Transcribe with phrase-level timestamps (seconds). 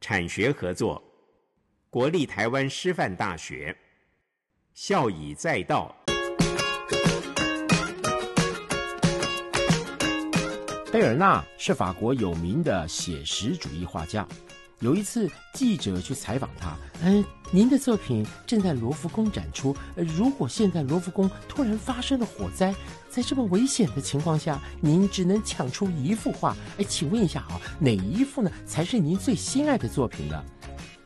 [0.00, 1.02] 产学合作，
[1.90, 3.76] 国立台湾师范大学，
[4.72, 5.94] 效益载道。
[10.92, 14.26] 贝尔纳是法国有名的写实主义画家。
[14.80, 19.76] 有一次，记者去采访他，嗯，您的作品正在罗浮宫展出。
[19.96, 22.72] 如果现在罗浮宫突然发生了火灾，
[23.10, 26.56] 在这么危险的情况下，您只能抢出一幅画。
[26.78, 30.44] 哎，请问一下啊，哪一幅呢才是您最心爱的作品呢？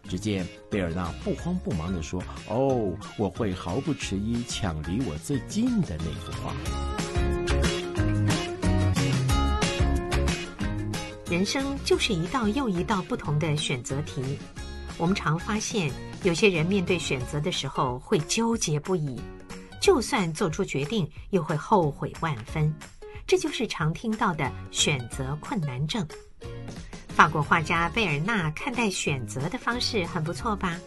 [0.06, 6.54] 只见贝尔纳不慌不忙地说：“哦，我会毫不迟疑抢离我最近的那幅画。”
[11.32, 14.22] 人生就是一道又一道不同的选择题。
[14.98, 15.90] 我们常发现，
[16.24, 19.18] 有些人面对选择的时候会纠结不已，
[19.80, 22.70] 就算做出决定，又会后悔万分。
[23.26, 26.06] 这就是常听到的选择困难症。
[27.08, 30.78] 法国画家贝尔纳看待选择的方式很不错吧？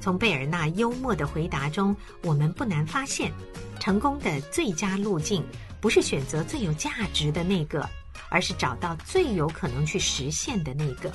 [0.00, 3.30] 从贝尔纳幽默的回答中，我们不难发现，
[3.78, 5.44] 成功的最佳路径
[5.80, 7.88] 不是选择最有价值的那个。
[8.34, 11.08] 而是找到最有可能去实现的那个，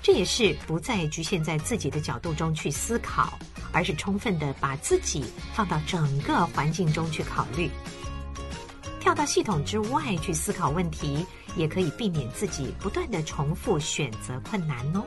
[0.00, 3.38] 这也是不再局限在自己的角度中去思考，
[3.70, 7.70] 而是充分的把自己放到整个环境中去考虑，
[8.98, 15.04] 跳到系统之外去思考问题，也可以避免自己不断的重复选择困难哦。